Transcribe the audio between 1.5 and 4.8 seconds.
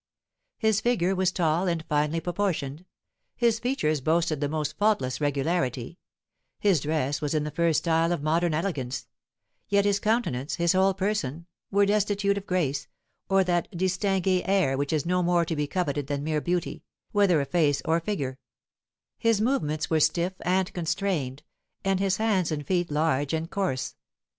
and finely proportioned; his features boasted the most